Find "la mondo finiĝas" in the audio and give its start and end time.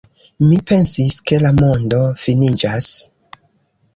1.43-2.91